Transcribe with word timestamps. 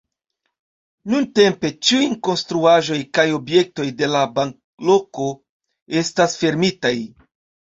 Nuntempe 1.13 1.69
ĉiuj 1.89 2.07
konstruaĵoj 2.27 2.97
kaj 3.19 3.27
objektoj 3.41 3.87
de 4.01 4.09
la 4.15 4.23
banloko 4.41 5.29
estas 6.03 6.37
fermitaj. 6.43 6.95